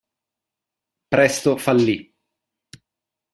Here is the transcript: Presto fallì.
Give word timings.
Presto 1.09 1.57
fallì. 1.57 2.11